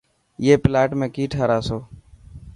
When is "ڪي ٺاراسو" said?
1.15-1.77